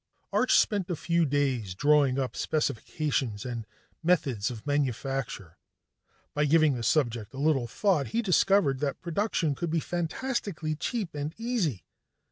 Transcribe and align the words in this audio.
Arch 0.33 0.57
spent 0.57 0.89
a 0.89 0.95
few 0.95 1.27
days 1.27 1.75
drawing 1.75 2.17
up 2.17 2.35
specifications 2.35 3.45
and 3.45 3.67
methods 4.01 4.49
of 4.49 4.65
manufacture. 4.65 5.59
By 6.33 6.45
giving 6.45 6.73
the 6.73 6.81
subject 6.81 7.35
a 7.35 7.37
little 7.37 7.67
thought, 7.67 8.07
he 8.07 8.23
discovered 8.23 8.79
that 8.79 9.03
production 9.03 9.53
could 9.53 9.69
be 9.69 9.79
fantastically 9.79 10.73
cheap 10.75 11.13
and 11.13 11.35
easy. 11.37 11.85